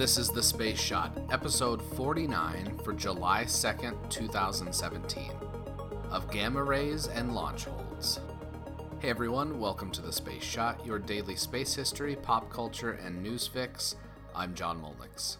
This 0.00 0.16
is 0.16 0.30
The 0.30 0.42
Space 0.42 0.80
Shot, 0.80 1.14
episode 1.30 1.82
49 1.94 2.78
for 2.82 2.94
July 2.94 3.44
2nd, 3.44 4.08
2017, 4.08 5.30
of 6.10 6.30
Gamma 6.30 6.64
Rays 6.64 7.06
and 7.08 7.34
Launch 7.34 7.66
Holds. 7.66 8.18
Hey 9.00 9.10
everyone, 9.10 9.60
welcome 9.60 9.90
to 9.90 10.00
The 10.00 10.10
Space 10.10 10.42
Shot, 10.42 10.86
your 10.86 10.98
daily 10.98 11.36
space 11.36 11.74
history, 11.74 12.16
pop 12.16 12.48
culture, 12.48 12.92
and 12.92 13.22
news 13.22 13.46
fix. 13.46 13.96
I'm 14.34 14.54
John 14.54 14.80
Molnix. 14.80 15.36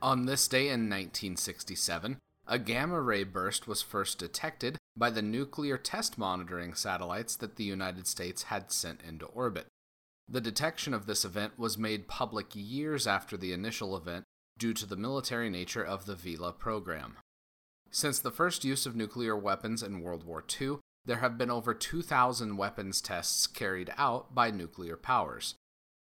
On 0.00 0.24
this 0.24 0.48
day 0.48 0.68
in 0.68 0.88
1967, 0.88 2.16
a 2.46 2.58
gamma 2.58 3.02
ray 3.02 3.22
burst 3.22 3.68
was 3.68 3.82
first 3.82 4.18
detected 4.18 4.78
by 4.96 5.10
the 5.10 5.20
nuclear 5.20 5.76
test 5.76 6.16
monitoring 6.16 6.72
satellites 6.72 7.36
that 7.36 7.56
the 7.56 7.64
United 7.64 8.06
States 8.06 8.44
had 8.44 8.72
sent 8.72 9.02
into 9.06 9.26
orbit. 9.26 9.66
The 10.28 10.40
detection 10.40 10.92
of 10.92 11.06
this 11.06 11.24
event 11.24 11.58
was 11.58 11.78
made 11.78 12.08
public 12.08 12.48
years 12.52 13.06
after 13.06 13.36
the 13.36 13.52
initial 13.52 13.96
event 13.96 14.24
due 14.58 14.74
to 14.74 14.86
the 14.86 14.96
military 14.96 15.48
nature 15.50 15.84
of 15.84 16.06
the 16.06 16.16
Vela 16.16 16.52
program. 16.52 17.18
Since 17.90 18.18
the 18.18 18.32
first 18.32 18.64
use 18.64 18.86
of 18.86 18.96
nuclear 18.96 19.36
weapons 19.36 19.82
in 19.82 20.00
World 20.00 20.24
War 20.24 20.44
II, 20.60 20.78
there 21.04 21.18
have 21.18 21.38
been 21.38 21.50
over 21.50 21.72
2,000 21.72 22.56
weapons 22.56 23.00
tests 23.00 23.46
carried 23.46 23.92
out 23.96 24.34
by 24.34 24.50
nuclear 24.50 24.96
powers. 24.96 25.54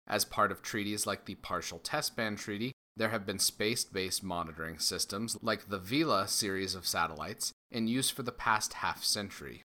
As 0.05 0.25
part 0.25 0.51
of 0.51 0.61
treaties 0.61 1.07
like 1.07 1.25
the 1.25 1.35
Partial 1.35 1.79
Test 1.79 2.17
Ban 2.17 2.35
Treaty, 2.35 2.73
there 2.97 3.09
have 3.09 3.25
been 3.25 3.39
space 3.39 3.85
based 3.85 4.23
monitoring 4.23 4.79
systems 4.79 5.37
like 5.41 5.69
the 5.69 5.79
Vela 5.79 6.27
series 6.27 6.75
of 6.75 6.85
satellites 6.85 7.53
in 7.71 7.87
use 7.87 8.09
for 8.09 8.23
the 8.23 8.33
past 8.33 8.73
half 8.73 9.03
century 9.03 9.63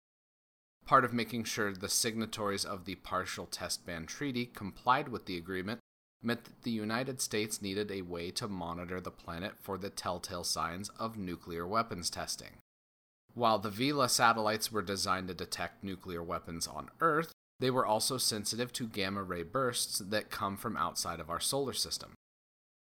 part 0.90 1.06
of 1.06 1.14
making 1.14 1.44
sure 1.44 1.72
the 1.72 1.88
signatories 1.88 2.66
of 2.66 2.86
the 2.86 2.96
Partial 2.96 3.46
Test 3.46 3.86
Ban 3.86 4.08
Treaty 4.08 4.48
complied 4.48 5.08
with 5.08 5.28
the 5.28 5.38
agreement 5.38 5.82
meant 6.24 6.46
that 6.46 6.64
the 6.64 6.72
United 6.72 7.22
States 7.22 7.62
needed 7.62 7.92
a 7.92 8.02
way 8.02 8.32
to 8.32 8.48
monitor 8.48 9.00
the 9.00 9.12
planet 9.12 9.52
for 9.62 9.78
the 9.78 9.92
telltale 9.92 10.44
signs 10.44 10.90
of 10.98 11.16
nuclear 11.16 11.68
weapons 11.68 12.10
testing. 12.10 12.58
While 13.36 13.60
the 13.60 13.70
Vela 13.70 14.10
satellites 14.10 14.72
were 14.72 14.82
designed 14.82 15.28
to 15.28 15.36
detect 15.36 15.84
nuclear 15.84 16.24
weapons 16.24 16.66
on 16.66 16.90
Earth, 17.02 17.34
they 17.60 17.70
were 17.70 17.86
also 17.86 18.18
sensitive 18.18 18.74
to 18.74 18.88
gamma 18.88 19.22
ray 19.22 19.44
bursts 19.44 20.00
that 20.00 20.32
come 20.32 20.58
from 20.58 20.76
outside 20.76 21.20
of 21.20 21.30
our 21.30 21.40
solar 21.40 21.74
system. 21.74 22.14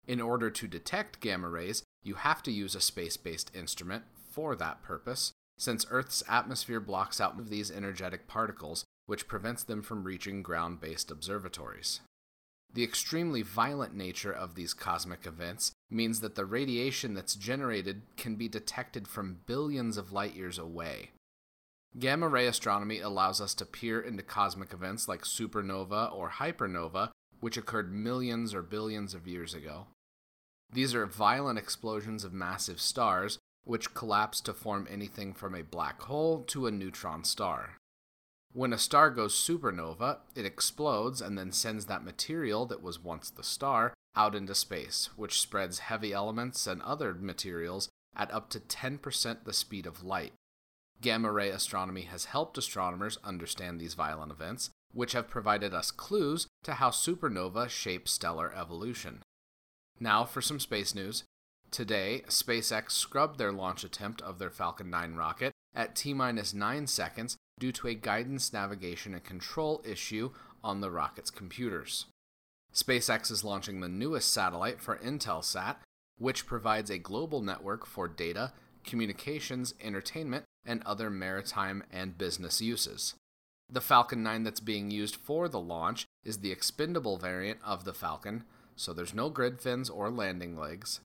In 0.06 0.22
order 0.22 0.48
to 0.48 0.66
detect 0.66 1.20
gamma 1.20 1.50
rays, 1.50 1.82
you 2.02 2.14
have 2.14 2.42
to 2.44 2.52
use 2.52 2.74
a 2.74 2.80
space 2.80 3.18
based 3.18 3.54
instrument 3.54 4.04
for 4.30 4.56
that 4.56 4.82
purpose, 4.82 5.34
since 5.58 5.84
Earth's 5.90 6.22
atmosphere 6.28 6.80
blocks 6.80 7.20
out 7.20 7.50
these 7.50 7.70
energetic 7.70 8.26
particles, 8.26 8.84
which 9.06 9.28
prevents 9.28 9.64
them 9.64 9.82
from 9.82 10.04
reaching 10.04 10.42
ground 10.42 10.80
based 10.80 11.10
observatories. 11.10 12.00
The 12.72 12.84
extremely 12.84 13.42
violent 13.42 13.94
nature 13.94 14.32
of 14.32 14.54
these 14.54 14.74
cosmic 14.74 15.26
events 15.26 15.72
means 15.90 16.20
that 16.20 16.34
the 16.34 16.44
radiation 16.44 17.14
that's 17.14 17.34
generated 17.34 18.02
can 18.16 18.36
be 18.36 18.48
detected 18.48 19.08
from 19.08 19.40
billions 19.46 19.96
of 19.96 20.12
light 20.12 20.34
years 20.34 20.58
away. 20.58 21.10
Gamma 21.98 22.28
ray 22.28 22.46
astronomy 22.46 23.00
allows 23.00 23.40
us 23.40 23.54
to 23.54 23.64
peer 23.64 24.00
into 24.00 24.22
cosmic 24.22 24.72
events 24.72 25.08
like 25.08 25.22
supernova 25.22 26.14
or 26.14 26.30
hypernova, 26.30 27.10
which 27.40 27.56
occurred 27.56 27.92
millions 27.92 28.54
or 28.54 28.62
billions 28.62 29.14
of 29.14 29.26
years 29.26 29.54
ago. 29.54 29.86
These 30.70 30.94
are 30.94 31.06
violent 31.06 31.58
explosions 31.58 32.24
of 32.24 32.32
massive 32.34 32.80
stars 32.80 33.38
which 33.68 33.92
collapse 33.92 34.40
to 34.40 34.54
form 34.54 34.88
anything 34.90 35.34
from 35.34 35.54
a 35.54 35.62
black 35.62 36.00
hole 36.00 36.40
to 36.40 36.66
a 36.66 36.70
neutron 36.70 37.22
star. 37.22 37.76
When 38.54 38.72
a 38.72 38.78
star 38.78 39.10
goes 39.10 39.34
supernova, 39.34 40.20
it 40.34 40.46
explodes 40.46 41.20
and 41.20 41.36
then 41.36 41.52
sends 41.52 41.84
that 41.84 42.02
material 42.02 42.64
that 42.64 42.82
was 42.82 42.98
once 42.98 43.28
the 43.28 43.42
star 43.42 43.92
out 44.16 44.34
into 44.34 44.54
space, 44.54 45.10
which 45.16 45.38
spreads 45.38 45.80
heavy 45.80 46.14
elements 46.14 46.66
and 46.66 46.80
other 46.80 47.12
materials 47.12 47.90
at 48.16 48.32
up 48.32 48.48
to 48.48 48.58
10% 48.58 49.44
the 49.44 49.52
speed 49.52 49.84
of 49.84 50.02
light. 50.02 50.32
Gamma 51.02 51.30
ray 51.30 51.50
astronomy 51.50 52.02
has 52.02 52.24
helped 52.24 52.56
astronomers 52.56 53.18
understand 53.22 53.78
these 53.78 53.92
violent 53.92 54.32
events, 54.32 54.70
which 54.94 55.12
have 55.12 55.28
provided 55.28 55.74
us 55.74 55.90
clues 55.90 56.46
to 56.64 56.72
how 56.72 56.88
supernova 56.88 57.68
shape 57.68 58.08
stellar 58.08 58.50
evolution. 58.56 59.20
Now 60.00 60.24
for 60.24 60.40
some 60.40 60.58
space 60.58 60.94
news. 60.94 61.24
Today, 61.70 62.22
SpaceX 62.28 62.92
scrubbed 62.92 63.38
their 63.38 63.52
launch 63.52 63.84
attempt 63.84 64.22
of 64.22 64.38
their 64.38 64.50
Falcon 64.50 64.88
9 64.90 65.14
rocket 65.14 65.52
at 65.74 65.94
T 65.94 66.14
minus 66.14 66.54
9 66.54 66.86
seconds 66.86 67.36
due 67.60 67.72
to 67.72 67.88
a 67.88 67.94
guidance, 67.94 68.52
navigation, 68.52 69.12
and 69.12 69.22
control 69.22 69.82
issue 69.84 70.30
on 70.64 70.80
the 70.80 70.90
rocket's 70.90 71.30
computers. 71.30 72.06
SpaceX 72.74 73.30
is 73.30 73.44
launching 73.44 73.80
the 73.80 73.88
newest 73.88 74.32
satellite 74.32 74.80
for 74.80 74.96
Intelsat, 74.98 75.76
which 76.18 76.46
provides 76.46 76.90
a 76.90 76.98
global 76.98 77.42
network 77.42 77.86
for 77.86 78.08
data, 78.08 78.52
communications, 78.84 79.74
entertainment, 79.82 80.44
and 80.64 80.82
other 80.84 81.10
maritime 81.10 81.84
and 81.92 82.18
business 82.18 82.60
uses. 82.60 83.14
The 83.70 83.80
Falcon 83.80 84.22
9 84.22 84.44
that's 84.44 84.60
being 84.60 84.90
used 84.90 85.16
for 85.16 85.48
the 85.48 85.60
launch 85.60 86.06
is 86.24 86.38
the 86.38 86.52
expendable 86.52 87.18
variant 87.18 87.60
of 87.62 87.84
the 87.84 87.92
Falcon, 87.92 88.44
so 88.74 88.92
there's 88.92 89.14
no 89.14 89.28
grid 89.28 89.60
fins 89.60 89.90
or 89.90 90.10
landing 90.10 90.56
legs. 90.56 91.00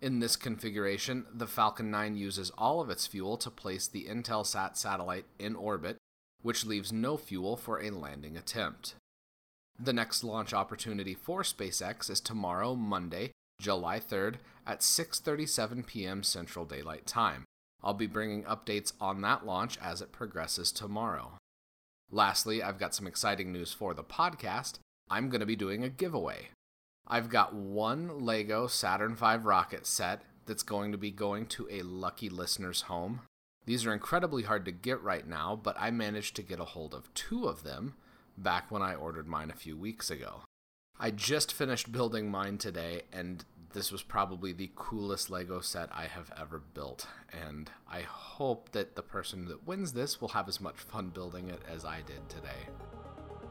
In 0.00 0.20
this 0.20 0.36
configuration, 0.36 1.26
the 1.32 1.48
Falcon 1.48 1.90
9 1.90 2.16
uses 2.16 2.50
all 2.56 2.80
of 2.80 2.88
its 2.88 3.06
fuel 3.06 3.36
to 3.38 3.50
place 3.50 3.88
the 3.88 4.04
Intelsat 4.04 4.76
satellite 4.76 5.24
in 5.40 5.56
orbit, 5.56 5.96
which 6.40 6.64
leaves 6.64 6.92
no 6.92 7.16
fuel 7.16 7.56
for 7.56 7.80
a 7.80 7.90
landing 7.90 8.36
attempt. 8.36 8.94
The 9.78 9.92
next 9.92 10.22
launch 10.22 10.54
opportunity 10.54 11.14
for 11.14 11.42
SpaceX 11.42 12.10
is 12.10 12.20
tomorrow, 12.20 12.76
Monday, 12.76 13.32
July 13.60 13.98
3rd 13.98 14.36
at 14.64 14.80
6:37 14.80 15.84
p.m. 15.84 16.22
Central 16.22 16.64
Daylight 16.64 17.06
Time. 17.06 17.44
I'll 17.82 17.94
be 17.94 18.06
bringing 18.06 18.44
updates 18.44 18.92
on 19.00 19.20
that 19.22 19.46
launch 19.46 19.78
as 19.78 20.00
it 20.00 20.12
progresses 20.12 20.70
tomorrow. 20.70 21.32
Lastly, 22.10 22.62
I've 22.62 22.78
got 22.78 22.94
some 22.94 23.06
exciting 23.06 23.52
news 23.52 23.72
for 23.72 23.94
the 23.94 24.04
podcast. 24.04 24.78
I'm 25.10 25.28
going 25.28 25.40
to 25.40 25.46
be 25.46 25.56
doing 25.56 25.82
a 25.82 25.88
giveaway. 25.88 26.48
I've 27.10 27.30
got 27.30 27.54
one 27.54 28.20
Lego 28.20 28.66
Saturn 28.66 29.16
V 29.16 29.36
rocket 29.36 29.86
set 29.86 30.22
that's 30.44 30.62
going 30.62 30.92
to 30.92 30.98
be 30.98 31.10
going 31.10 31.46
to 31.46 31.66
a 31.70 31.80
lucky 31.80 32.28
listener's 32.28 32.82
home. 32.82 33.22
These 33.64 33.86
are 33.86 33.94
incredibly 33.94 34.42
hard 34.42 34.66
to 34.66 34.72
get 34.72 35.02
right 35.02 35.26
now, 35.26 35.58
but 35.62 35.76
I 35.78 35.90
managed 35.90 36.36
to 36.36 36.42
get 36.42 36.60
a 36.60 36.64
hold 36.64 36.94
of 36.94 37.12
two 37.14 37.46
of 37.46 37.62
them 37.62 37.94
back 38.36 38.70
when 38.70 38.82
I 38.82 38.94
ordered 38.94 39.26
mine 39.26 39.50
a 39.50 39.56
few 39.56 39.76
weeks 39.76 40.10
ago. 40.10 40.42
I 41.00 41.10
just 41.10 41.52
finished 41.52 41.92
building 41.92 42.30
mine 42.30 42.58
today, 42.58 43.02
and 43.12 43.44
this 43.72 43.90
was 43.90 44.02
probably 44.02 44.52
the 44.52 44.70
coolest 44.74 45.30
Lego 45.30 45.60
set 45.60 45.88
I 45.92 46.06
have 46.06 46.30
ever 46.38 46.58
built. 46.58 47.06
And 47.32 47.70
I 47.90 48.00
hope 48.00 48.72
that 48.72 48.96
the 48.96 49.02
person 49.02 49.46
that 49.46 49.66
wins 49.66 49.92
this 49.92 50.20
will 50.20 50.28
have 50.28 50.48
as 50.48 50.60
much 50.60 50.76
fun 50.76 51.08
building 51.08 51.48
it 51.48 51.62
as 51.72 51.84
I 51.84 52.02
did 52.02 52.28
today. 52.28 52.68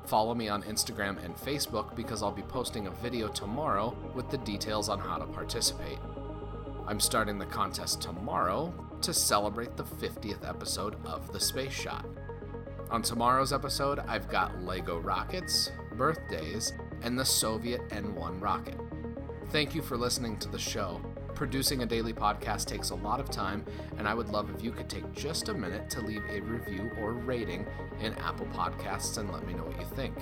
Follow 0.08 0.34
me 0.34 0.48
on 0.48 0.64
Instagram 0.64 1.22
and 1.26 1.36
Facebook 1.36 1.94
because 1.94 2.24
I'll 2.24 2.32
be 2.32 2.42
posting 2.42 2.88
a 2.88 2.92
video 2.92 3.28
tomorrow 3.28 3.94
with 4.16 4.30
the 4.30 4.38
details 4.38 4.88
on 4.88 5.00
how 5.00 5.18
to 5.18 5.26
participate. 5.26 6.00
I'm 6.88 7.02
starting 7.02 7.38
the 7.38 7.46
contest 7.46 8.02
tomorrow 8.02 8.74
to 9.02 9.14
celebrate 9.14 9.76
the 9.76 9.84
50th 9.84 10.48
episode 10.48 10.96
of 11.06 11.34
The 11.34 11.42
Space 11.42 11.74
Shot. 11.74 12.06
On 12.90 13.02
tomorrow's 13.02 13.52
episode, 13.52 14.00
I've 14.00 14.30
got 14.30 14.64
LEGO 14.64 14.98
rockets, 15.00 15.72
birthdays, 15.98 16.72
and 17.02 17.20
the 17.20 17.26
Soviet 17.26 17.82
N 17.92 18.16
1 18.16 18.40
rocket. 18.40 18.80
Thank 19.50 19.76
you 19.76 19.82
for 19.82 19.98
listening 19.98 20.38
to 20.38 20.48
the 20.48 20.58
show. 20.58 21.02
Producing 21.38 21.84
a 21.84 21.86
daily 21.86 22.14
podcast 22.14 22.66
takes 22.66 22.90
a 22.90 22.96
lot 22.96 23.20
of 23.20 23.30
time, 23.30 23.64
and 24.00 24.08
I 24.08 24.16
would 24.16 24.30
love 24.30 24.50
if 24.50 24.64
you 24.64 24.72
could 24.72 24.90
take 24.90 25.14
just 25.14 25.50
a 25.50 25.54
minute 25.54 25.88
to 25.92 26.02
leave 26.02 26.24
a 26.32 26.40
review 26.40 26.90
or 27.00 27.14
rating 27.14 27.68
in 28.02 28.16
Apple 28.16 28.48
Podcasts 28.48 29.20
and 29.20 29.32
let 29.32 29.46
me 29.46 29.54
know 29.54 29.62
what 29.62 29.80
you 29.80 29.86
think. 29.96 30.16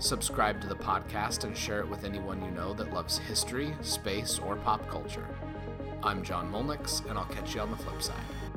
Subscribe 0.00 0.60
to 0.60 0.66
the 0.66 0.74
podcast 0.74 1.44
and 1.44 1.56
share 1.56 1.78
it 1.78 1.88
with 1.88 2.02
anyone 2.02 2.44
you 2.44 2.50
know 2.50 2.74
that 2.74 2.92
loves 2.92 3.16
history, 3.16 3.76
space, 3.80 4.40
or 4.40 4.56
pop 4.56 4.88
culture. 4.88 5.28
I'm 6.02 6.24
John 6.24 6.50
Molnix, 6.50 7.08
and 7.08 7.16
I'll 7.16 7.26
catch 7.26 7.54
you 7.54 7.60
on 7.60 7.70
the 7.70 7.76
flip 7.76 8.02
side. 8.02 8.49